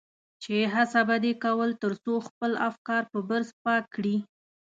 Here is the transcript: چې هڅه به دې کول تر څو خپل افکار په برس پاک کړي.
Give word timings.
چې 0.43 0.55
هڅه 0.73 1.01
به 1.07 1.15
دې 1.23 1.33
کول 1.43 1.69
تر 1.81 1.91
څو 2.03 2.13
خپل 2.27 2.51
افکار 2.69 3.03
په 3.11 3.19
برس 3.29 3.49
پاک 3.63 3.83
کړي. 3.95 4.15